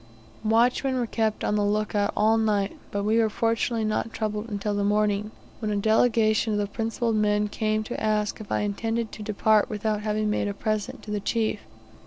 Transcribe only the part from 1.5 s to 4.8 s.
the look out all night; but we were fortunately not troubled until